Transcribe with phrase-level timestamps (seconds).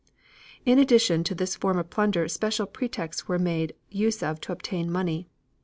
[0.65, 4.89] In addition to this form of plunder special pretexts were made use of to obtain
[4.91, 5.29] money.